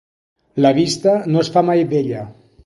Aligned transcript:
La 0.65 0.71
vista 0.77 1.13
no 1.35 1.45
es 1.45 1.53
fa 1.59 1.65
mai 1.69 1.85
vella. 1.93 2.25